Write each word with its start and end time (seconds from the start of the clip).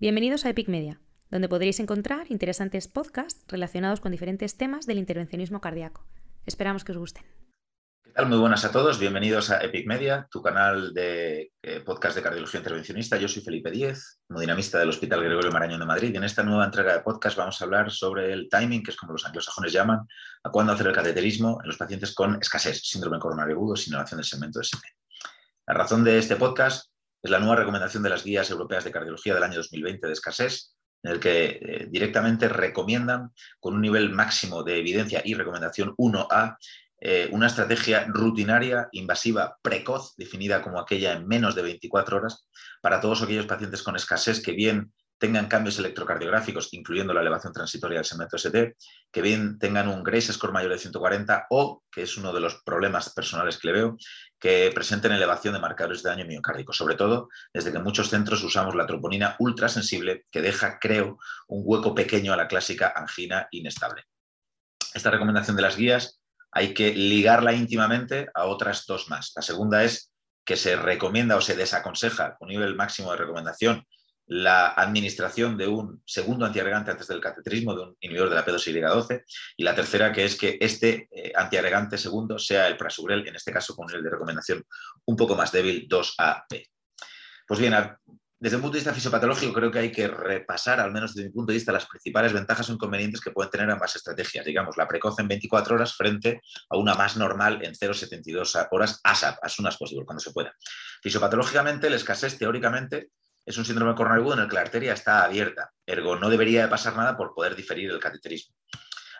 Bienvenidos 0.00 0.46
a 0.46 0.48
Epic 0.48 0.66
Media, 0.68 0.98
donde 1.30 1.46
podréis 1.46 1.78
encontrar 1.78 2.24
interesantes 2.30 2.88
podcasts 2.88 3.44
relacionados 3.48 4.00
con 4.00 4.12
diferentes 4.12 4.56
temas 4.56 4.86
del 4.86 4.96
intervencionismo 4.96 5.60
cardíaco. 5.60 6.06
Esperamos 6.46 6.84
que 6.84 6.92
os 6.92 6.98
gusten. 6.98 7.22
¿Qué 8.02 8.10
tal? 8.12 8.30
Muy 8.30 8.38
buenas 8.38 8.64
a 8.64 8.72
todos. 8.72 8.98
Bienvenidos 8.98 9.50
a 9.50 9.62
Epic 9.62 9.86
Media, 9.86 10.26
tu 10.30 10.40
canal 10.40 10.94
de 10.94 11.52
eh, 11.60 11.80
podcast 11.80 12.16
de 12.16 12.22
cardiología 12.22 12.60
intervencionista. 12.60 13.18
Yo 13.18 13.28
soy 13.28 13.42
Felipe 13.42 13.70
Díez, 13.70 14.20
hemodinamista 14.30 14.78
del 14.78 14.88
Hospital 14.88 15.22
Gregorio 15.22 15.52
Marañón 15.52 15.80
de 15.80 15.84
Madrid. 15.86 16.14
Y 16.14 16.16
en 16.16 16.24
esta 16.24 16.42
nueva 16.42 16.64
entrega 16.64 16.94
de 16.94 17.00
podcast 17.00 17.36
vamos 17.36 17.60
a 17.60 17.64
hablar 17.66 17.90
sobre 17.90 18.32
el 18.32 18.48
timing, 18.48 18.82
que 18.82 18.92
es 18.92 18.96
como 18.96 19.12
los 19.12 19.26
anglosajones 19.26 19.70
llaman, 19.70 20.08
a 20.42 20.50
cuándo 20.50 20.72
hacer 20.72 20.86
el 20.86 20.94
cateterismo 20.94 21.58
en 21.62 21.66
los 21.66 21.76
pacientes 21.76 22.14
con 22.14 22.40
escasez, 22.40 22.80
síndrome 22.82 23.18
coronario 23.18 23.54
agudo, 23.54 23.76
sin 23.76 23.92
del 23.92 24.24
segmento 24.24 24.60
de 24.60 24.64
ST. 24.64 24.82
La 25.66 25.74
razón 25.74 26.02
de 26.02 26.16
este 26.16 26.36
podcast 26.36 26.89
es 27.22 27.30
la 27.30 27.38
nueva 27.38 27.56
recomendación 27.56 28.02
de 28.02 28.10
las 28.10 28.24
guías 28.24 28.50
europeas 28.50 28.84
de 28.84 28.90
cardiología 28.90 29.34
del 29.34 29.42
año 29.42 29.56
2020 29.56 30.06
de 30.06 30.12
escasez, 30.12 30.74
en 31.02 31.12
el 31.12 31.20
que 31.20 31.58
eh, 31.60 31.86
directamente 31.90 32.48
recomiendan, 32.48 33.30
con 33.58 33.74
un 33.74 33.80
nivel 33.80 34.10
máximo 34.10 34.62
de 34.62 34.78
evidencia 34.78 35.22
y 35.24 35.34
recomendación 35.34 35.94
1A, 35.96 36.56
eh, 37.02 37.28
una 37.32 37.46
estrategia 37.46 38.06
rutinaria, 38.08 38.88
invasiva, 38.92 39.56
precoz, 39.62 40.14
definida 40.16 40.60
como 40.60 40.78
aquella 40.78 41.14
en 41.14 41.26
menos 41.26 41.54
de 41.54 41.62
24 41.62 42.18
horas, 42.18 42.46
para 42.82 43.00
todos 43.00 43.22
aquellos 43.22 43.46
pacientes 43.46 43.82
con 43.82 43.96
escasez 43.96 44.42
que 44.42 44.52
bien 44.52 44.92
tengan 45.20 45.48
cambios 45.48 45.78
electrocardiográficos, 45.78 46.72
incluyendo 46.72 47.12
la 47.12 47.20
elevación 47.20 47.52
transitoria 47.52 47.98
del 47.98 48.06
segmento 48.06 48.36
ST, 48.36 48.74
que 49.12 49.22
bien 49.22 49.58
tengan 49.58 49.86
un 49.86 50.02
Grace 50.02 50.32
score 50.32 50.50
mayor 50.50 50.72
de 50.72 50.78
140 50.78 51.46
o, 51.50 51.82
que 51.92 52.02
es 52.02 52.16
uno 52.16 52.32
de 52.32 52.40
los 52.40 52.62
problemas 52.64 53.10
personales 53.10 53.58
que 53.58 53.68
le 53.68 53.74
veo, 53.74 53.96
que 54.38 54.72
presenten 54.74 55.12
elevación 55.12 55.52
de 55.52 55.60
marcadores 55.60 56.02
de 56.02 56.08
daño 56.08 56.24
miocárdico, 56.24 56.72
sobre 56.72 56.94
todo 56.94 57.28
desde 57.52 57.70
que 57.70 57.76
en 57.76 57.84
muchos 57.84 58.08
centros 58.08 58.42
usamos 58.42 58.74
la 58.74 58.86
troponina 58.86 59.36
ultrasensible 59.38 60.24
que 60.30 60.40
deja, 60.40 60.78
creo, 60.80 61.18
un 61.48 61.62
hueco 61.66 61.94
pequeño 61.94 62.32
a 62.32 62.36
la 62.38 62.48
clásica 62.48 62.94
angina 62.96 63.46
inestable. 63.50 64.04
Esta 64.94 65.10
recomendación 65.10 65.54
de 65.54 65.62
las 65.62 65.76
guías 65.76 66.18
hay 66.50 66.72
que 66.72 66.94
ligarla 66.94 67.52
íntimamente 67.52 68.30
a 68.34 68.46
otras 68.46 68.86
dos 68.86 69.10
más. 69.10 69.32
La 69.36 69.42
segunda 69.42 69.84
es 69.84 70.12
que 70.46 70.56
se 70.56 70.76
recomienda 70.76 71.36
o 71.36 71.42
se 71.42 71.56
desaconseja 71.56 72.38
un 72.40 72.48
nivel 72.48 72.74
máximo 72.74 73.10
de 73.12 73.18
recomendación 73.18 73.86
la 74.30 74.68
administración 74.68 75.56
de 75.56 75.66
un 75.66 76.02
segundo 76.06 76.46
antiagregante 76.46 76.92
antes 76.92 77.08
del 77.08 77.20
cateterismo, 77.20 77.74
de 77.74 77.82
un 77.82 77.96
inhibidor 78.00 78.28
de 78.28 78.36
la 78.36 78.46
P2Y12, 78.46 79.24
y 79.56 79.64
la 79.64 79.74
tercera 79.74 80.12
que 80.12 80.24
es 80.24 80.36
que 80.36 80.56
este 80.60 81.08
eh, 81.10 81.32
antiagregante 81.34 81.98
segundo 81.98 82.38
sea 82.38 82.68
el 82.68 82.76
prasugrel, 82.76 83.26
en 83.26 83.34
este 83.34 83.52
caso 83.52 83.74
con 83.74 83.88
nivel 83.88 84.04
de 84.04 84.10
recomendación 84.10 84.64
un 85.06 85.16
poco 85.16 85.34
más 85.34 85.50
débil, 85.50 85.88
2AP. 85.88 86.64
Pues 87.44 87.58
bien, 87.58 87.74
desde 88.38 88.54
un 88.54 88.62
punto 88.62 88.74
de 88.74 88.78
vista 88.78 88.94
fisiopatológico 88.94 89.52
creo 89.52 89.72
que 89.72 89.80
hay 89.80 89.90
que 89.90 90.06
repasar, 90.06 90.78
al 90.78 90.92
menos 90.92 91.12
desde 91.12 91.28
mi 91.28 91.34
punto 91.34 91.50
de 91.50 91.58
vista, 91.58 91.72
las 91.72 91.86
principales 91.86 92.32
ventajas 92.32 92.70
o 92.70 92.72
inconvenientes 92.72 93.20
que 93.20 93.32
pueden 93.32 93.50
tener 93.50 93.68
ambas 93.68 93.96
estrategias, 93.96 94.46
digamos, 94.46 94.76
la 94.76 94.86
precoz 94.86 95.18
en 95.18 95.26
24 95.26 95.74
horas 95.74 95.96
frente 95.96 96.40
a 96.68 96.76
una 96.76 96.94
más 96.94 97.16
normal 97.16 97.64
en 97.64 97.74
0,72 97.74 98.68
horas 98.70 99.00
ASAP, 99.02 99.38
as 99.42 99.52
soon 99.52 99.66
as 99.66 99.76
cuando 99.76 100.20
se 100.20 100.30
pueda. 100.30 100.54
Fisiopatológicamente, 101.02 101.88
el 101.88 101.94
escasez 101.94 102.38
teóricamente 102.38 103.10
es 103.50 103.58
un 103.58 103.64
síndrome 103.64 103.94
coronario 103.94 104.22
agudo 104.22 104.34
en 104.36 104.42
el 104.42 104.48
que 104.48 104.54
la 104.54 104.60
arteria 104.62 104.92
está 104.92 105.24
abierta, 105.24 105.72
ergo 105.86 106.16
no 106.16 106.30
debería 106.30 106.62
de 106.62 106.68
pasar 106.68 106.96
nada 106.96 107.16
por 107.16 107.34
poder 107.34 107.56
diferir 107.56 107.90
el 107.90 107.98
cateterismo. 107.98 108.54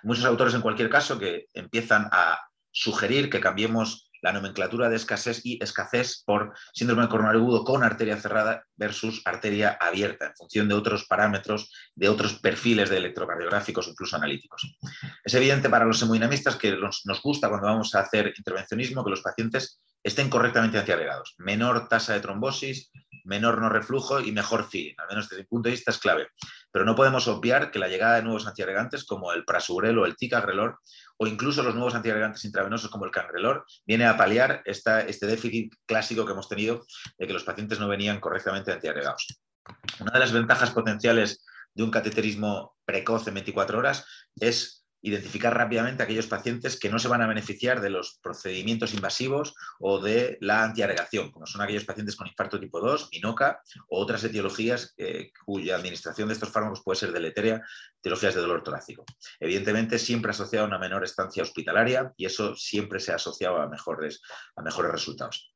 Muchos 0.03 0.25
autores, 0.25 0.55
en 0.55 0.63
cualquier 0.63 0.89
caso, 0.89 1.19
que 1.19 1.47
empiezan 1.53 2.09
a 2.13 2.41
sugerir 2.71 3.29
que 3.29 3.41
cambiemos 3.41 4.11
la 4.23 4.33
nomenclatura 4.33 4.89
de 4.89 4.97
escasez 4.97 5.41
y 5.45 5.59
escasez 5.63 6.23
por 6.25 6.53
síndrome 6.73 7.09
coronario 7.09 7.41
agudo 7.41 7.65
con 7.65 7.83
arteria 7.83 8.17
cerrada 8.19 8.65
versus 8.77 9.23
arteria 9.25 9.77
abierta, 9.81 10.27
en 10.27 10.37
función 10.37 10.69
de 10.69 10.75
otros 10.75 11.07
parámetros, 11.07 11.73
de 11.95 12.09
otros 12.09 12.39
perfiles 12.39 12.91
de 12.91 12.99
electrocardiográficos, 12.99 13.89
incluso 13.89 14.17
analíticos. 14.17 14.77
Es 15.25 15.35
evidente 15.35 15.71
para 15.71 15.87
los 15.87 16.01
hemodinamistas 16.03 16.57
que 16.57 16.77
nos, 16.77 17.03
gusta 17.23 17.49
cuando 17.49 17.67
vamos 17.67 17.95
a 17.95 18.01
hacer 18.01 18.33
intervencionismo 18.37 19.05
que 19.05 19.11
los 19.11 19.23
pacientes 19.23 19.81
estén 20.03 20.31
correctamente 20.31 20.79
antiagregados. 20.79 21.35
Menor 21.39 21.89
tasa 21.89 22.15
de 22.15 22.21
trombosis, 22.21 22.91
menor 23.25 23.61
no 23.61 23.69
reflujo 23.69 24.21
y 24.21 24.33
mejor 24.33 24.69
feeling, 24.69 24.95
al 24.99 25.09
menos 25.09 25.29
desde 25.29 25.43
mi 25.43 25.47
punto 25.47 25.69
de 25.69 25.73
vista 25.75 25.91
es 25.91 25.99
clave. 25.99 26.29
Pero 26.73 26.85
no 26.85 26.95
podemos 26.95 27.27
obviar 27.29 27.71
que 27.71 27.79
la 27.79 27.89
llegada 27.89 28.17
de 28.17 28.23
nuevos 28.23 28.47
antiagregantes 28.47 29.05
como 29.05 29.33
el 29.33 29.45
prasugrel 29.45 29.99
o 29.99 30.07
el 30.07 30.17
ticagrelor 30.17 30.79
o 31.19 31.27
incluso 31.27 31.63
los 31.63 31.75
nuevos 31.75 31.95
antiagregantes 31.95 32.45
intravenosos 32.45 32.91
como 32.91 33.05
el 33.05 33.11
cangrelor 33.11 33.65
viene 33.85 34.07
a 34.07 34.17
paliar 34.17 34.63
esta, 34.65 35.01
este 35.01 35.27
déficit 35.27 35.75
clásico 35.87 36.25
que 36.25 36.33
hemos 36.33 36.49
tenido 36.49 36.85
de 37.19 37.27
que 37.27 37.33
los 37.33 37.45
pacientes 37.45 37.79
no 37.79 37.89
venían 37.89 38.21
correctamente 38.21 38.73
antiagregados. 38.73 39.27
Una 40.01 40.13
de 40.13 40.19
las 40.19 40.33
ventajas 40.33 40.71
potenciales 40.71 41.45
de 41.75 41.83
un 41.83 41.91
cateterismo 41.91 42.77
precoz 42.85 43.27
en 43.29 43.35
24 43.35 43.79
horas 43.79 44.05
es 44.37 44.80
identificar 45.03 45.57
rápidamente 45.57 46.03
aquellos 46.03 46.27
pacientes 46.27 46.79
que 46.79 46.91
no 46.91 46.99
se 46.99 47.09
van 47.09 47.23
a 47.23 47.27
beneficiar 47.27 47.81
de 47.81 47.91
los 47.91 48.19
procedimientos 48.23 48.95
invasivos 48.95 49.55
o 49.79 50.01
de 50.01 50.37
la 50.41 50.63
antiagregación, 50.63 51.31
como 51.31 51.47
son 51.47 51.63
aquellos 51.63 51.85
pacientes 51.85 52.17
con 52.17 52.27
infarto 52.27 52.61
tipo 52.61 52.81
2, 52.81 53.09
minoca 53.13 53.63
o 53.89 54.01
otras 54.01 54.23
etiologías 54.25 54.95
eh, 54.99 55.31
cuya 55.45 55.77
administración 55.77 56.29
de 56.29 56.35
estos 56.35 56.51
fármacos 56.51 56.83
puede 56.83 57.01
ser 57.01 57.13
deleteria, 57.13 57.63
etiologías 57.99 58.35
de 58.35 58.41
dolor 58.41 58.63
torácico. 58.63 59.05
Evidentemente, 59.39 59.99
siempre 59.99 60.31
asociado 60.31 60.67
a 60.67 60.69
una 60.69 60.79
menor 60.79 61.05
estancia 61.05 61.43
hospitalaria 61.43 62.13
y 62.17 62.27
eso 62.27 62.55
siempre 62.55 63.01
se 63.01 63.13
ha 63.13 63.17
asociado 63.17 63.57
a 63.57 63.69
mejores, 63.69 64.21
a 64.57 64.63
mejores 64.63 64.93
resultados. 64.93 65.53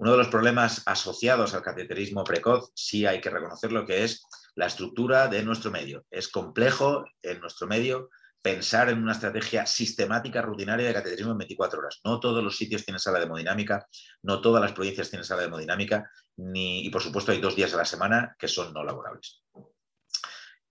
Uno 0.00 0.12
de 0.12 0.18
los 0.18 0.28
problemas 0.28 0.82
asociados 0.86 1.54
al 1.54 1.62
cateterismo 1.62 2.22
precoz, 2.22 2.70
sí 2.74 3.04
hay 3.04 3.20
que 3.20 3.30
reconocerlo, 3.30 3.84
que 3.84 4.04
es 4.04 4.22
la 4.54 4.66
estructura 4.66 5.26
de 5.26 5.42
nuestro 5.42 5.72
medio. 5.72 6.04
Es 6.08 6.28
complejo 6.28 7.04
en 7.20 7.40
nuestro 7.40 7.66
medio 7.66 8.08
pensar 8.42 8.88
en 8.88 9.02
una 9.02 9.12
estrategia 9.12 9.66
sistemática, 9.66 10.42
rutinaria 10.42 10.86
de 10.86 10.94
cateterismo 10.94 11.32
en 11.32 11.38
24 11.38 11.78
horas. 11.78 12.00
No 12.04 12.20
todos 12.20 12.42
los 12.42 12.56
sitios 12.56 12.84
tienen 12.84 13.00
sala 13.00 13.18
de 13.18 13.26
hemodinámica, 13.26 13.86
no 14.22 14.40
todas 14.40 14.62
las 14.62 14.72
provincias 14.72 15.10
tienen 15.10 15.24
sala 15.24 15.42
de 15.42 15.48
hemodinámica, 15.48 16.10
ni, 16.36 16.86
y 16.86 16.90
por 16.90 17.02
supuesto 17.02 17.32
hay 17.32 17.40
dos 17.40 17.56
días 17.56 17.74
a 17.74 17.78
la 17.78 17.84
semana 17.84 18.36
que 18.38 18.48
son 18.48 18.72
no 18.72 18.84
laborables. 18.84 19.42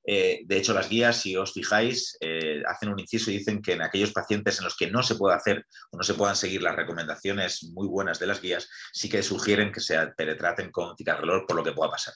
Eh, 0.10 0.44
de 0.46 0.58
hecho, 0.58 0.74
las 0.74 0.88
guías, 0.88 1.18
si 1.18 1.36
os 1.36 1.52
fijáis, 1.52 2.18
eh, 2.22 2.64
hacen 2.66 2.88
un 2.88 3.00
inciso 3.00 3.30
y 3.30 3.40
dicen 3.40 3.62
que 3.62 3.74
en 3.74 3.82
aquellos 3.82 4.14
pacientes 4.14 4.58
en 4.58 4.64
los 4.64 4.78
que 4.78 4.90
no 4.90 5.04
se 5.04 5.16
puede 5.16 5.36
hacer 5.36 5.66
o 5.92 5.98
no 5.98 6.04
se 6.04 6.14
puedan 6.14 6.38
seguir 6.38 6.62
las 6.62 6.78
recomendaciones 6.78 7.66
muy 7.74 7.90
buenas 7.90 8.18
de 8.18 8.28
las 8.28 8.42
guías, 8.42 8.70
sí 8.94 9.10
que 9.10 9.22
sugieren 9.22 9.70
que 9.70 9.82
se 9.82 9.98
penetraten 10.16 10.72
con 10.72 10.96
ticarrelor 10.96 11.46
por 11.46 11.58
lo 11.58 11.64
que 11.64 11.74
pueda 11.74 11.92
pasar. 11.92 12.14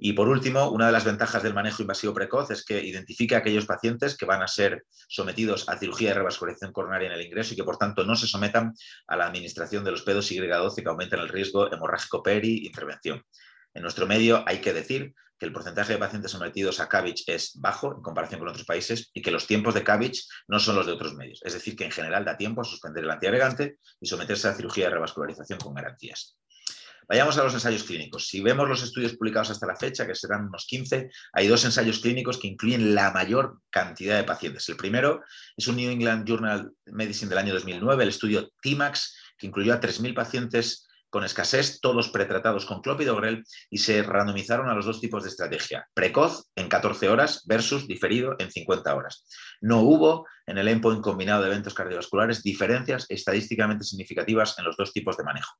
Y 0.00 0.12
por 0.12 0.28
último, 0.28 0.70
una 0.70 0.86
de 0.86 0.92
las 0.92 1.04
ventajas 1.04 1.42
del 1.42 1.54
manejo 1.54 1.82
invasivo 1.82 2.14
precoz 2.14 2.52
es 2.52 2.64
que 2.64 2.80
identifique 2.80 3.34
a 3.34 3.38
aquellos 3.38 3.66
pacientes 3.66 4.16
que 4.16 4.26
van 4.26 4.42
a 4.42 4.46
ser 4.46 4.84
sometidos 5.08 5.68
a 5.68 5.76
cirugía 5.76 6.10
de 6.10 6.14
revascularización 6.14 6.72
coronaria 6.72 7.08
en 7.08 7.14
el 7.14 7.26
ingreso 7.26 7.52
y 7.52 7.56
que 7.56 7.64
por 7.64 7.78
tanto 7.78 8.04
no 8.04 8.14
se 8.14 8.28
sometan 8.28 8.72
a 9.08 9.16
la 9.16 9.26
administración 9.26 9.82
de 9.82 9.90
los 9.90 10.02
pedos 10.02 10.30
Y12 10.30 10.82
que 10.82 10.88
aumentan 10.88 11.18
el 11.18 11.28
riesgo 11.28 11.72
hemorrágico 11.72 12.22
peri-intervención. 12.22 13.24
En 13.74 13.82
nuestro 13.82 14.06
medio 14.06 14.44
hay 14.46 14.60
que 14.60 14.72
decir 14.72 15.14
que 15.36 15.46
el 15.46 15.52
porcentaje 15.52 15.94
de 15.94 15.98
pacientes 15.98 16.30
sometidos 16.30 16.78
a 16.78 16.88
CABICH 16.88 17.28
es 17.28 17.52
bajo 17.56 17.94
en 17.94 18.02
comparación 18.02 18.38
con 18.38 18.48
otros 18.48 18.66
países 18.66 19.10
y 19.14 19.22
que 19.22 19.30
los 19.32 19.46
tiempos 19.46 19.74
de 19.74 19.84
CABICH 19.84 20.28
no 20.48 20.60
son 20.60 20.76
los 20.76 20.86
de 20.86 20.92
otros 20.92 21.14
medios. 21.14 21.40
Es 21.44 21.54
decir, 21.54 21.76
que 21.76 21.84
en 21.84 21.90
general 21.90 22.24
da 22.24 22.36
tiempo 22.36 22.60
a 22.60 22.64
suspender 22.64 23.04
el 23.04 23.10
antiagregante 23.10 23.78
y 24.00 24.06
someterse 24.06 24.48
a 24.48 24.54
cirugía 24.54 24.86
de 24.86 24.94
revascularización 24.94 25.58
con 25.58 25.74
garantías. 25.74 26.38
Vayamos 27.08 27.38
a 27.38 27.42
los 27.42 27.54
ensayos 27.54 27.84
clínicos. 27.84 28.28
Si 28.28 28.42
vemos 28.42 28.68
los 28.68 28.82
estudios 28.82 29.14
publicados 29.16 29.50
hasta 29.50 29.66
la 29.66 29.76
fecha, 29.76 30.06
que 30.06 30.14
serán 30.14 30.48
unos 30.48 30.66
15, 30.66 31.10
hay 31.32 31.46
dos 31.48 31.64
ensayos 31.64 32.00
clínicos 32.00 32.36
que 32.36 32.48
incluyen 32.48 32.94
la 32.94 33.10
mayor 33.12 33.60
cantidad 33.70 34.18
de 34.18 34.24
pacientes. 34.24 34.68
El 34.68 34.76
primero 34.76 35.22
es 35.56 35.66
un 35.68 35.76
New 35.76 35.90
England 35.90 36.28
Journal 36.28 36.70
Medicine 36.84 37.30
del 37.30 37.38
año 37.38 37.54
2009, 37.54 38.02
el 38.02 38.10
estudio 38.10 38.50
TIMAX, 38.60 39.16
que 39.38 39.46
incluyó 39.46 39.72
a 39.72 39.80
3.000 39.80 40.14
pacientes 40.14 40.86
con 41.10 41.24
escasez, 41.24 41.80
todos 41.80 42.10
pretratados 42.10 42.66
con 42.66 42.82
clopidogrel 42.82 43.44
y 43.70 43.78
se 43.78 44.02
randomizaron 44.02 44.68
a 44.68 44.74
los 44.74 44.84
dos 44.84 45.00
tipos 45.00 45.22
de 45.22 45.30
estrategia, 45.30 45.88
precoz 45.94 46.44
en 46.54 46.68
14 46.68 47.08
horas 47.08 47.44
versus 47.46 47.88
diferido 47.88 48.36
en 48.38 48.50
50 48.50 48.94
horas. 48.94 49.24
No 49.62 49.80
hubo 49.80 50.26
en 50.46 50.58
el 50.58 50.68
endpoint 50.68 51.00
combinado 51.00 51.42
de 51.42 51.48
eventos 51.48 51.72
cardiovasculares 51.72 52.42
diferencias 52.42 53.06
estadísticamente 53.08 53.84
significativas 53.84 54.58
en 54.58 54.66
los 54.66 54.76
dos 54.76 54.92
tipos 54.92 55.16
de 55.16 55.24
manejo. 55.24 55.54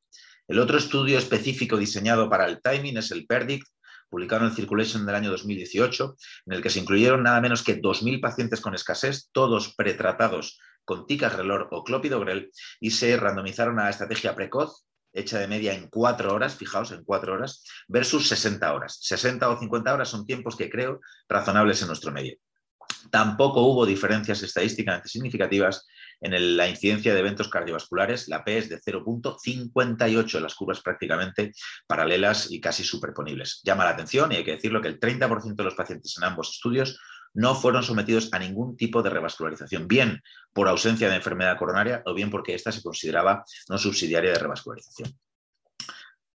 El 0.48 0.60
otro 0.60 0.78
estudio 0.78 1.18
específico 1.18 1.76
diseñado 1.76 2.30
para 2.30 2.46
el 2.46 2.62
timing 2.62 2.96
es 2.96 3.10
el 3.10 3.26
PERDICT, 3.26 3.66
publicado 4.08 4.46
en 4.46 4.54
Circulation 4.54 5.04
del 5.04 5.14
año 5.14 5.30
2018, 5.30 6.16
en 6.46 6.52
el 6.54 6.62
que 6.62 6.70
se 6.70 6.80
incluyeron 6.80 7.22
nada 7.22 7.42
menos 7.42 7.62
que 7.62 7.78
2.000 7.78 8.18
pacientes 8.22 8.62
con 8.62 8.74
escasez, 8.74 9.28
todos 9.32 9.74
pretratados 9.74 10.58
con 10.86 11.06
ticagrelor 11.06 11.68
o 11.70 11.84
clopidogrel, 11.84 12.50
y 12.80 12.92
se 12.92 13.14
randomizaron 13.18 13.78
a 13.78 13.90
estrategia 13.90 14.34
precoz, 14.34 14.86
hecha 15.12 15.38
de 15.38 15.48
media 15.48 15.74
en 15.74 15.90
cuatro 15.90 16.32
horas, 16.32 16.56
fijaos, 16.56 16.92
en 16.92 17.04
cuatro 17.04 17.34
horas, 17.34 17.62
versus 17.86 18.26
60 18.28 18.72
horas. 18.72 18.96
60 19.02 19.50
o 19.50 19.58
50 19.58 19.92
horas 19.92 20.08
son 20.08 20.24
tiempos 20.24 20.56
que 20.56 20.70
creo 20.70 21.00
razonables 21.28 21.82
en 21.82 21.88
nuestro 21.88 22.10
medio. 22.10 22.38
Tampoco 23.10 23.62
hubo 23.62 23.86
diferencias 23.86 24.42
estadísticamente 24.42 25.08
significativas 25.08 25.86
en 26.20 26.56
la 26.56 26.68
incidencia 26.68 27.14
de 27.14 27.20
eventos 27.20 27.48
cardiovasculares, 27.48 28.28
la 28.28 28.44
P 28.44 28.58
es 28.58 28.68
de 28.68 28.80
0.58, 28.80 30.40
las 30.40 30.54
curvas 30.54 30.80
prácticamente 30.80 31.52
paralelas 31.86 32.50
y 32.50 32.60
casi 32.60 32.82
superponibles. 32.82 33.60
Llama 33.64 33.84
la 33.84 33.90
atención 33.90 34.32
y 34.32 34.36
hay 34.36 34.44
que 34.44 34.56
decirlo 34.56 34.80
que 34.80 34.88
el 34.88 34.98
30% 34.98 35.54
de 35.54 35.64
los 35.64 35.74
pacientes 35.74 36.16
en 36.18 36.24
ambos 36.24 36.50
estudios 36.50 36.98
no 37.34 37.54
fueron 37.54 37.82
sometidos 37.82 38.30
a 38.32 38.38
ningún 38.38 38.76
tipo 38.76 39.02
de 39.02 39.10
revascularización, 39.10 39.86
bien 39.86 40.22
por 40.52 40.66
ausencia 40.66 41.08
de 41.08 41.16
enfermedad 41.16 41.56
coronaria 41.56 42.02
o 42.06 42.14
bien 42.14 42.30
porque 42.30 42.54
ésta 42.54 42.72
se 42.72 42.82
consideraba 42.82 43.44
no 43.68 43.78
subsidiaria 43.78 44.32
de 44.32 44.38
revascularización. 44.38 45.16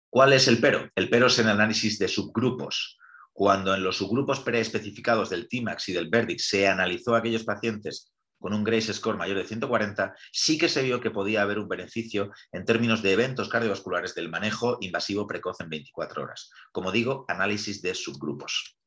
¿Cuál 0.09 0.33
es 0.33 0.47
el 0.47 0.59
pero? 0.59 0.89
El 0.95 1.09
pero 1.09 1.27
es 1.27 1.39
el 1.39 1.49
análisis 1.49 1.97
de 1.99 2.07
subgrupos. 2.07 2.99
Cuando 3.33 3.73
en 3.73 3.83
los 3.83 3.97
subgrupos 3.97 4.41
preespecificados 4.41 5.31
del 5.31 5.47
TIMAX 5.47 5.89
y 5.89 5.93
del 5.93 6.09
VERDIC 6.09 6.39
se 6.39 6.67
analizó 6.67 7.15
a 7.15 7.17
aquellos 7.17 7.43
pacientes 7.43 8.13
con 8.39 8.53
un 8.53 8.63
Grace 8.63 8.93
score 8.93 9.17
mayor 9.17 9.37
de 9.37 9.45
140, 9.45 10.13
sí 10.31 10.57
que 10.57 10.69
se 10.69 10.83
vio 10.83 10.99
que 10.99 11.11
podía 11.11 11.41
haber 11.41 11.59
un 11.59 11.67
beneficio 11.67 12.31
en 12.51 12.65
términos 12.65 13.01
de 13.01 13.13
eventos 13.13 13.49
cardiovasculares 13.49 14.13
del 14.15 14.29
manejo 14.29 14.77
invasivo 14.81 15.25
precoz 15.25 15.61
en 15.61 15.69
24 15.69 16.23
horas. 16.23 16.51
Como 16.71 16.91
digo, 16.91 17.25
análisis 17.27 17.81
de 17.81 17.95
subgrupos. 17.95 18.77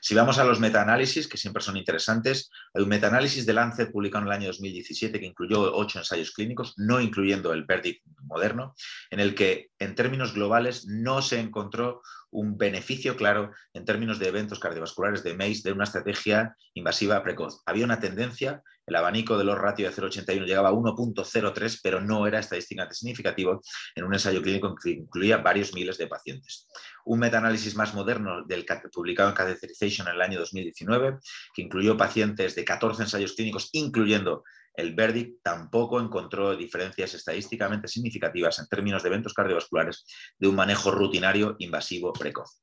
Si 0.00 0.14
vamos 0.14 0.38
a 0.38 0.44
los 0.44 0.60
metaanálisis, 0.60 1.28
que 1.28 1.36
siempre 1.36 1.62
son 1.62 1.76
interesantes, 1.76 2.50
hay 2.74 2.82
un 2.82 2.88
metaanálisis 2.88 3.46
de 3.46 3.52
Lancet 3.52 3.90
publicado 3.90 4.22
en 4.22 4.28
el 4.28 4.34
año 4.34 4.46
2017 4.48 5.18
que 5.18 5.26
incluyó 5.26 5.74
ocho 5.74 5.98
ensayos 5.98 6.32
clínicos, 6.32 6.74
no 6.76 7.00
incluyendo 7.00 7.52
el 7.52 7.64
Verdict 7.64 8.04
moderno, 8.22 8.74
en 9.10 9.20
el 9.20 9.34
que 9.34 9.70
en 9.78 9.94
términos 9.94 10.34
globales 10.34 10.86
no 10.86 11.22
se 11.22 11.40
encontró 11.40 12.02
un 12.30 12.58
beneficio 12.58 13.16
claro 13.16 13.52
en 13.72 13.84
términos 13.84 14.18
de 14.18 14.28
eventos 14.28 14.60
cardiovasculares 14.60 15.22
de 15.22 15.34
MACE 15.34 15.62
de 15.64 15.72
una 15.72 15.84
estrategia 15.84 16.56
invasiva 16.74 17.22
precoz. 17.22 17.62
Había 17.66 17.84
una 17.84 18.00
tendencia, 18.00 18.62
el 18.88 18.96
abanico 18.96 19.36
de 19.36 19.44
los 19.44 19.58
ratios 19.58 19.94
de 19.94 20.02
0,81 20.02 20.46
llegaba 20.46 20.70
a 20.70 20.72
1.03, 20.72 21.80
pero 21.82 22.00
no 22.00 22.26
era 22.26 22.38
estadísticamente 22.38 22.94
significativo 22.94 23.60
en 23.94 24.04
un 24.04 24.14
ensayo 24.14 24.40
clínico 24.40 24.74
que 24.74 24.90
incluía 24.90 25.38
varios 25.38 25.74
miles 25.74 25.98
de 25.98 26.06
pacientes. 26.06 26.68
Un 27.04 27.18
metaanálisis 27.20 27.76
más 27.76 27.94
moderno 27.94 28.44
del, 28.46 28.64
publicado 28.92 29.28
en 29.28 29.34
Catheterization 29.34 30.08
en 30.08 30.14
el 30.14 30.22
año 30.22 30.38
2019, 30.38 31.18
que 31.54 31.62
incluyó 31.62 31.96
pacientes 31.96 32.54
de 32.54 32.64
14 32.64 33.02
ensayos 33.02 33.34
clínicos, 33.34 33.68
incluyendo 33.72 34.42
el 34.74 34.94
verdict 34.94 35.42
tampoco 35.42 36.00
encontró 36.00 36.56
diferencias 36.56 37.12
estadísticamente 37.12 37.88
significativas 37.88 38.60
en 38.60 38.68
términos 38.68 39.02
de 39.02 39.08
eventos 39.08 39.34
cardiovasculares 39.34 40.06
de 40.38 40.46
un 40.46 40.54
manejo 40.54 40.92
rutinario 40.92 41.56
invasivo 41.58 42.12
precoz. 42.12 42.62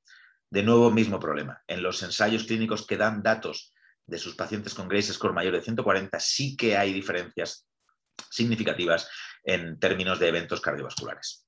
De 0.50 0.63
nuevo, 0.63 0.89
mismo 0.92 1.19
problema. 1.19 1.62
En 1.68 1.83
los 1.83 2.01
ensayos 2.04 2.45
clínicos 2.45 2.88
que 2.88 2.95
dan 2.95 3.21
datos 3.21 3.75
de 4.07 4.18
sus 4.18 4.36
pacientes 4.36 4.74
con 4.74 4.88
Grace 4.88 5.13
score 5.13 5.34
mayor 5.34 5.54
de 5.54 5.62
140, 5.62 6.19
sí 6.19 6.56
que 6.56 6.78
hay 6.78 6.94
diferencias 6.94 7.68
significativas 8.30 9.10
en 9.44 9.80
términos 9.80 10.19
de 10.19 10.28
eventos 10.28 10.62
cardiovasculares. 10.62 11.44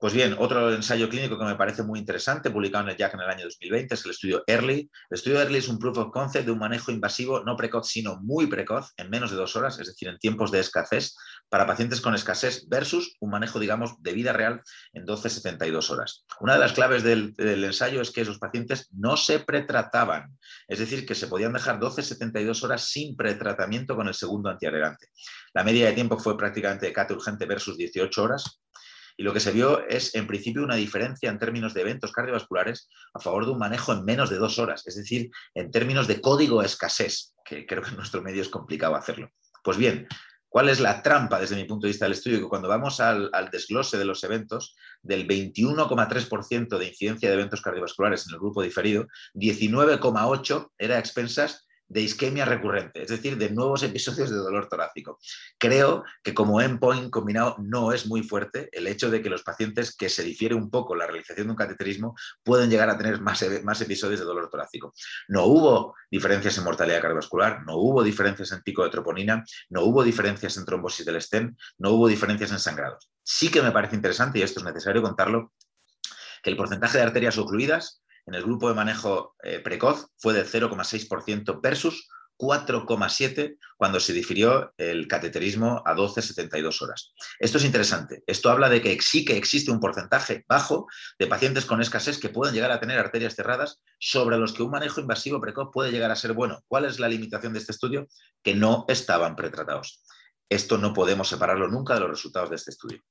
Pues 0.00 0.14
bien, 0.14 0.34
otro 0.38 0.72
ensayo 0.72 1.10
clínico 1.10 1.38
que 1.38 1.44
me 1.44 1.56
parece 1.56 1.82
muy 1.82 1.98
interesante, 1.98 2.50
publicado 2.50 2.84
en 2.84 2.90
el 2.92 2.96
JAC 2.96 3.12
en 3.12 3.20
el 3.20 3.28
año 3.28 3.44
2020, 3.44 3.94
es 3.94 4.04
el 4.06 4.12
estudio 4.12 4.42
EARLY. 4.46 4.90
El 5.10 5.14
estudio 5.14 5.38
EARLY 5.38 5.58
es 5.58 5.68
un 5.68 5.78
proof 5.78 5.98
of 5.98 6.10
concept 6.10 6.46
de 6.46 6.52
un 6.52 6.58
manejo 6.58 6.90
invasivo 6.90 7.44
no 7.44 7.54
precoz, 7.54 7.86
sino 7.86 8.18
muy 8.22 8.46
precoz, 8.46 8.94
en 8.96 9.10
menos 9.10 9.30
de 9.30 9.36
dos 9.36 9.56
horas, 9.56 9.78
es 9.78 9.88
decir, 9.88 10.08
en 10.08 10.16
tiempos 10.16 10.50
de 10.52 10.60
escasez, 10.60 11.14
para 11.50 11.66
pacientes 11.66 12.00
con 12.00 12.14
escasez 12.14 12.66
versus 12.66 13.14
un 13.20 13.28
manejo, 13.28 13.60
digamos, 13.60 14.02
de 14.02 14.14
vida 14.14 14.32
real 14.32 14.62
en 14.94 15.04
12-72 15.04 15.90
horas. 15.90 16.24
Una 16.40 16.54
de 16.54 16.60
las 16.60 16.72
claves 16.72 17.02
del, 17.02 17.34
ensayo 17.38 18.00
es 18.00 18.10
que 18.10 18.22
esos 18.22 18.38
pacientes 18.38 18.88
no 18.92 19.18
se 19.18 19.40
pretrataban, 19.40 20.34
es 20.66 20.78
decir, 20.78 21.04
que 21.04 21.14
se 21.14 21.26
podían 21.26 21.52
dejar 21.52 21.78
12-72 21.78 22.62
horas 22.64 22.84
sin 22.84 23.16
pretratamiento 23.16 23.94
con 23.96 24.08
el 24.08 24.14
segundo 24.14 24.48
antiagregante. 24.48 25.08
La 25.52 25.62
media 25.62 25.88
de 25.88 25.92
tiempo 25.92 26.18
fue 26.18 26.38
prácticamente 26.38 26.86
de 26.86 26.94
cate 26.94 27.12
urgente 27.12 27.44
versus 27.44 27.76
18 27.76 28.22
horas, 28.22 28.62
y 29.20 29.22
lo 29.22 29.34
que 29.34 29.40
se 29.40 29.52
vio 29.52 29.86
es, 29.86 30.14
en 30.14 30.26
principio, 30.26 30.62
una 30.62 30.76
diferencia 30.76 31.28
en 31.28 31.38
términos 31.38 31.74
de 31.74 31.82
eventos 31.82 32.10
cardiovasculares 32.10 32.88
a 33.12 33.20
favor 33.20 33.44
de 33.44 33.52
un 33.52 33.58
manejo 33.58 33.92
en 33.92 34.02
menos 34.02 34.30
de 34.30 34.38
dos 34.38 34.58
horas, 34.58 34.86
es 34.86 34.96
decir, 34.96 35.30
en 35.52 35.70
términos 35.70 36.08
de 36.08 36.22
código 36.22 36.62
escasez, 36.62 37.34
que 37.44 37.66
creo 37.66 37.82
que 37.82 37.90
en 37.90 37.96
nuestro 37.98 38.22
medio 38.22 38.40
es 38.40 38.48
complicado 38.48 38.94
hacerlo. 38.94 39.28
Pues 39.62 39.76
bien, 39.76 40.08
¿cuál 40.48 40.70
es 40.70 40.80
la 40.80 41.02
trampa 41.02 41.38
desde 41.38 41.56
mi 41.56 41.64
punto 41.64 41.86
de 41.86 41.90
vista 41.90 42.06
del 42.06 42.14
estudio? 42.14 42.38
Que 42.38 42.48
cuando 42.48 42.66
vamos 42.66 42.98
al, 42.98 43.30
desglose 43.52 43.98
de 43.98 44.06
los 44.06 44.24
eventos, 44.24 44.74
del 45.02 45.28
21,3% 45.28 46.78
de 46.78 46.86
incidencia 46.86 47.28
de 47.28 47.34
eventos 47.34 47.60
cardiovasculares 47.60 48.26
en 48.26 48.32
el 48.32 48.40
grupo 48.40 48.62
diferido, 48.62 49.06
19,8% 49.34 50.70
era 50.78 50.98
expensas 50.98 51.66
de 51.90 52.00
isquemia 52.00 52.44
recurrente, 52.44 53.02
es 53.02 53.08
decir, 53.08 53.36
de 53.36 53.50
nuevos 53.50 53.82
episodios 53.82 54.30
de 54.30 54.36
dolor 54.36 54.68
torácico. 54.68 55.18
Creo 55.58 56.04
que 56.22 56.32
como 56.32 56.60
endpoint 56.60 57.10
combinado 57.10 57.56
no 57.58 57.92
es 57.92 58.06
muy 58.06 58.22
fuerte 58.22 58.68
el 58.72 58.86
hecho 58.86 59.10
de 59.10 59.20
que 59.20 59.28
los 59.28 59.42
pacientes 59.42 59.96
que 59.96 60.08
se 60.08 60.22
difiere 60.22 60.54
un 60.54 60.70
poco 60.70 60.94
la 60.94 61.06
realización 61.06 61.48
de 61.48 61.50
un 61.50 61.56
cateterismo 61.56 62.14
pueden 62.44 62.70
llegar 62.70 62.88
a 62.88 62.96
tener 62.96 63.20
más, 63.20 63.44
más 63.64 63.80
episodios 63.80 64.20
de 64.20 64.24
dolor 64.24 64.48
torácico. 64.48 64.94
No 65.26 65.46
hubo 65.46 65.94
diferencias 66.08 66.56
en 66.58 66.64
mortalidad 66.64 67.00
cardiovascular, 67.00 67.64
no 67.66 67.76
hubo 67.76 68.04
diferencias 68.04 68.52
en 68.52 68.62
pico 68.62 68.84
de 68.84 68.90
troponina, 68.90 69.44
no 69.68 69.82
hubo 69.82 70.04
diferencias 70.04 70.56
en 70.56 70.64
trombosis 70.64 71.04
del 71.04 71.20
stem, 71.20 71.56
no 71.78 71.90
hubo 71.90 72.06
diferencias 72.06 72.52
en 72.52 72.60
sangrados. 72.60 73.10
Sí 73.24 73.50
que 73.50 73.62
me 73.62 73.72
parece 73.72 73.96
interesante, 73.96 74.38
y 74.38 74.42
esto 74.42 74.60
es 74.60 74.64
necesario 74.64 75.02
contarlo, 75.02 75.52
que 76.40 76.50
el 76.50 76.56
porcentaje 76.56 76.98
de 76.98 77.04
arterias 77.04 77.36
ocluidas 77.36 78.00
en 78.26 78.34
el 78.34 78.42
grupo 78.42 78.68
de 78.68 78.74
manejo 78.74 79.34
eh, 79.42 79.60
precoz 79.60 80.06
fue 80.18 80.34
del 80.34 80.46
0,6% 80.46 81.60
versus 81.62 82.08
4,7 82.40 83.58
cuando 83.76 84.00
se 84.00 84.14
difirió 84.14 84.72
el 84.78 85.06
cateterismo 85.06 85.82
a 85.84 85.94
12-72 85.94 86.80
horas. 86.82 87.12
Esto 87.38 87.58
es 87.58 87.64
interesante. 87.64 88.22
Esto 88.26 88.50
habla 88.50 88.70
de 88.70 88.80
que 88.80 88.98
sí 89.02 89.24
que 89.26 89.36
existe 89.36 89.70
un 89.70 89.78
porcentaje 89.78 90.44
bajo 90.48 90.86
de 91.18 91.26
pacientes 91.26 91.66
con 91.66 91.82
escasez 91.82 92.18
que 92.18 92.30
pueden 92.30 92.54
llegar 92.54 92.72
a 92.72 92.80
tener 92.80 92.98
arterias 92.98 93.36
cerradas 93.36 93.82
sobre 93.98 94.38
los 94.38 94.54
que 94.54 94.62
un 94.62 94.70
manejo 94.70 95.02
invasivo 95.02 95.40
precoz 95.40 95.68
puede 95.70 95.92
llegar 95.92 96.10
a 96.10 96.16
ser 96.16 96.32
bueno. 96.32 96.60
¿Cuál 96.66 96.86
es 96.86 96.98
la 96.98 97.08
limitación 97.08 97.52
de 97.52 97.58
este 97.58 97.72
estudio? 97.72 98.08
Que 98.42 98.54
no 98.54 98.86
estaban 98.88 99.36
pretratados. 99.36 100.02
Esto 100.48 100.78
no 100.78 100.94
podemos 100.94 101.28
separarlo 101.28 101.68
nunca 101.68 101.94
de 101.94 102.00
los 102.00 102.10
resultados 102.10 102.48
de 102.48 102.56
este 102.56 102.70
estudio. 102.70 103.02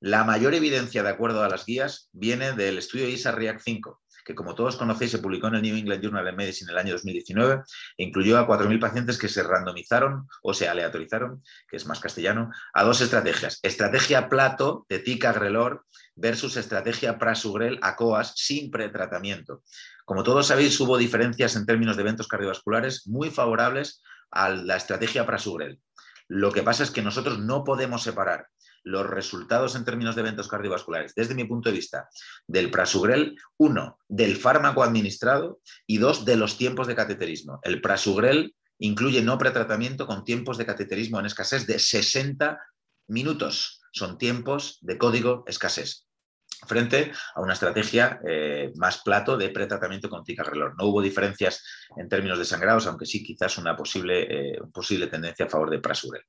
La 0.00 0.24
mayor 0.24 0.54
evidencia, 0.54 1.02
de 1.02 1.08
acuerdo 1.08 1.42
a 1.42 1.48
las 1.48 1.64
guías, 1.64 2.10
viene 2.12 2.52
del 2.52 2.78
estudio 2.78 3.08
ISA-REACT 3.08 3.60
5, 3.64 4.02
que 4.26 4.34
como 4.34 4.56
todos 4.56 4.76
conocéis 4.76 5.12
se 5.12 5.18
publicó 5.18 5.46
en 5.46 5.54
el 5.54 5.62
New 5.62 5.76
England 5.76 6.02
Journal 6.02 6.26
of 6.26 6.34
Medicine 6.34 6.68
en 6.68 6.76
el 6.76 6.84
año 6.84 6.92
2019 6.94 7.62
e 7.96 8.02
incluyó 8.02 8.38
a 8.38 8.46
4.000 8.46 8.80
pacientes 8.80 9.18
que 9.18 9.28
se 9.28 9.44
randomizaron 9.44 10.26
o 10.42 10.52
se 10.52 10.68
aleatorizaron, 10.68 11.44
que 11.70 11.76
es 11.76 11.86
más 11.86 12.00
castellano, 12.00 12.50
a 12.74 12.82
dos 12.82 13.00
estrategias. 13.00 13.60
Estrategia 13.62 14.28
Plato 14.28 14.84
de 14.88 14.98
Tica 14.98 15.32
Grelor 15.32 15.86
versus 16.16 16.56
estrategia 16.56 17.18
Prasugrel 17.18 17.78
a 17.82 17.94
COAS 17.94 18.32
sin 18.34 18.72
pretratamiento. 18.72 19.62
Como 20.04 20.24
todos 20.24 20.48
sabéis, 20.48 20.78
hubo 20.80 20.98
diferencias 20.98 21.54
en 21.54 21.64
términos 21.64 21.96
de 21.96 22.02
eventos 22.02 22.26
cardiovasculares 22.26 23.06
muy 23.06 23.30
favorables 23.30 24.02
a 24.32 24.50
la 24.50 24.76
estrategia 24.76 25.24
Prasugrel. 25.24 25.78
Lo 26.26 26.50
que 26.50 26.64
pasa 26.64 26.82
es 26.82 26.90
que 26.90 27.02
nosotros 27.02 27.38
no 27.38 27.62
podemos 27.62 28.02
separar 28.02 28.48
los 28.86 29.04
resultados 29.04 29.74
en 29.74 29.84
términos 29.84 30.14
de 30.14 30.20
eventos 30.20 30.48
cardiovasculares, 30.48 31.12
desde 31.14 31.34
mi 31.34 31.44
punto 31.44 31.68
de 31.68 31.74
vista, 31.74 32.08
del 32.46 32.70
prasugrel, 32.70 33.36
uno, 33.58 33.98
del 34.08 34.36
fármaco 34.36 34.84
administrado 34.84 35.58
y 35.86 35.98
dos, 35.98 36.24
de 36.24 36.36
los 36.36 36.56
tiempos 36.56 36.86
de 36.86 36.94
cateterismo. 36.94 37.58
El 37.62 37.80
prasugrel 37.80 38.54
incluye 38.78 39.22
no 39.22 39.38
pretratamiento 39.38 40.06
con 40.06 40.24
tiempos 40.24 40.56
de 40.56 40.66
cateterismo 40.66 41.18
en 41.18 41.26
escasez 41.26 41.66
de 41.66 41.80
60 41.80 42.58
minutos. 43.08 43.82
Son 43.92 44.18
tiempos 44.18 44.78
de 44.82 44.98
código 44.98 45.42
escasez 45.48 46.06
frente 46.66 47.12
a 47.34 47.40
una 47.40 47.52
estrategia 47.54 48.20
eh, 48.26 48.72
más 48.76 49.02
plato 49.02 49.36
de 49.36 49.50
pretratamiento 49.50 50.08
con 50.08 50.22
ticagrelor. 50.22 50.74
No 50.78 50.86
hubo 50.86 51.02
diferencias 51.02 51.62
en 51.96 52.08
términos 52.08 52.38
de 52.38 52.44
sangrados, 52.44 52.86
aunque 52.86 53.04
sí 53.04 53.22
quizás 53.24 53.58
una 53.58 53.76
posible, 53.76 54.54
eh, 54.54 54.58
posible 54.72 55.08
tendencia 55.08 55.46
a 55.46 55.48
favor 55.48 55.70
de 55.70 55.80
prasugrel. 55.80 56.22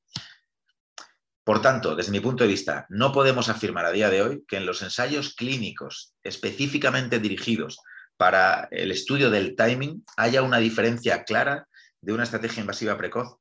Por 1.47 1.61
tanto, 1.61 1.95
desde 1.95 2.11
mi 2.11 2.19
punto 2.19 2.43
de 2.43 2.49
vista, 2.49 2.85
no 2.89 3.13
podemos 3.13 3.47
afirmar 3.47 3.85
a 3.85 3.93
día 3.93 4.09
de 4.09 4.21
hoy 4.21 4.43
que 4.49 4.57
en 4.57 4.65
los 4.65 4.81
ensayos 4.81 5.33
clínicos 5.33 6.13
específicamente 6.21 7.19
dirigidos 7.19 7.79
para 8.17 8.67
el 8.69 8.91
estudio 8.91 9.29
del 9.29 9.55
timing 9.55 10.03
haya 10.17 10.41
una 10.41 10.57
diferencia 10.57 11.23
clara 11.23 11.69
de 12.01 12.11
una 12.11 12.23
estrategia 12.23 12.59
invasiva 12.59 12.97
precoz 12.97 13.37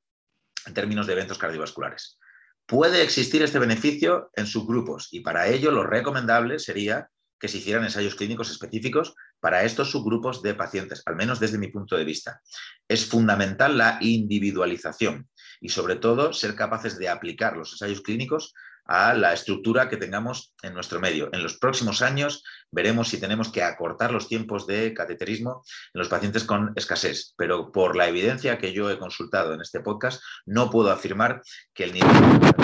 en 0.66 0.74
términos 0.74 1.08
de 1.08 1.14
eventos 1.14 1.36
cardiovasculares. 1.36 2.20
Puede 2.64 3.02
existir 3.02 3.42
este 3.42 3.58
beneficio 3.58 4.30
en 4.36 4.46
subgrupos 4.46 5.08
y 5.10 5.18
para 5.18 5.48
ello 5.48 5.72
lo 5.72 5.82
recomendable 5.82 6.60
sería 6.60 7.10
que 7.40 7.48
se 7.48 7.58
hicieran 7.58 7.82
ensayos 7.82 8.14
clínicos 8.14 8.52
específicos 8.52 9.16
para 9.40 9.64
estos 9.64 9.90
subgrupos 9.90 10.42
de 10.42 10.54
pacientes, 10.54 11.02
al 11.06 11.16
menos 11.16 11.40
desde 11.40 11.58
mi 11.58 11.72
punto 11.72 11.96
de 11.96 12.04
vista. 12.04 12.40
Es 12.86 13.04
fundamental 13.04 13.76
la 13.76 13.98
individualización 14.00 15.28
y 15.66 15.68
sobre 15.68 15.96
todo 15.96 16.32
ser 16.32 16.54
capaces 16.54 16.96
de 16.96 17.08
aplicar 17.08 17.56
los 17.56 17.72
ensayos 17.72 18.00
clínicos 18.00 18.54
a 18.84 19.14
la 19.14 19.32
estructura 19.32 19.88
que 19.88 19.96
tengamos 19.96 20.54
en 20.62 20.74
nuestro 20.74 21.00
medio. 21.00 21.28
En 21.32 21.42
los 21.42 21.58
próximos 21.58 22.02
años 22.02 22.44
veremos 22.70 23.08
si 23.08 23.18
tenemos 23.18 23.50
que 23.50 23.64
acortar 23.64 24.12
los 24.12 24.28
tiempos 24.28 24.64
de 24.68 24.94
cateterismo 24.94 25.64
en 25.92 25.98
los 25.98 26.08
pacientes 26.08 26.44
con 26.44 26.72
escasez, 26.76 27.34
pero 27.36 27.72
por 27.72 27.96
la 27.96 28.06
evidencia 28.06 28.58
que 28.58 28.72
yo 28.72 28.88
he 28.88 28.96
consultado 28.96 29.54
en 29.54 29.60
este 29.60 29.80
podcast, 29.80 30.22
no 30.44 30.70
puedo 30.70 30.92
afirmar 30.92 31.42
que 31.74 31.82
el 31.82 31.94
nivel 31.94 32.12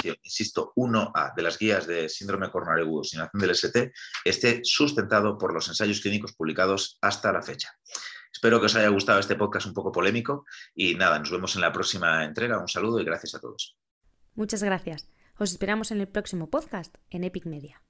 de 0.00 0.16
insisto, 0.22 0.72
1A 0.76 1.34
de 1.34 1.42
las 1.42 1.58
guías 1.58 1.88
de 1.88 2.08
síndrome 2.08 2.52
coronario 2.52 2.84
agudo, 2.84 3.02
simulación 3.02 3.40
del 3.40 3.50
ST, 3.50 3.92
esté 4.24 4.60
sustentado 4.62 5.36
por 5.36 5.52
los 5.52 5.66
ensayos 5.66 6.00
clínicos 6.00 6.34
publicados 6.34 6.98
hasta 7.00 7.32
la 7.32 7.42
fecha. 7.42 7.74
Espero 8.32 8.58
que 8.60 8.66
os 8.66 8.76
haya 8.76 8.88
gustado 8.88 9.20
este 9.20 9.36
podcast 9.36 9.66
un 9.66 9.74
poco 9.74 9.92
polémico 9.92 10.44
y 10.74 10.94
nada, 10.94 11.18
nos 11.18 11.30
vemos 11.30 11.54
en 11.54 11.60
la 11.60 11.72
próxima 11.72 12.24
entrega. 12.24 12.58
Un 12.58 12.68
saludo 12.68 13.00
y 13.00 13.04
gracias 13.04 13.34
a 13.34 13.40
todos. 13.40 13.76
Muchas 14.34 14.62
gracias. 14.62 15.08
Os 15.38 15.52
esperamos 15.52 15.90
en 15.90 16.00
el 16.00 16.08
próximo 16.08 16.50
podcast 16.50 16.96
en 17.10 17.24
Epic 17.24 17.46
Media. 17.46 17.82